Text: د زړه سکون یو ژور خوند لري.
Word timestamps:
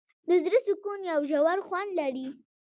د 0.27 0.29
زړه 0.43 0.59
سکون 0.67 0.99
یو 1.11 1.21
ژور 1.29 1.59
خوند 1.67 1.89
لري. 1.99 2.27